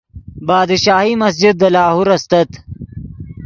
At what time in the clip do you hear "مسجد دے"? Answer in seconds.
1.21-1.69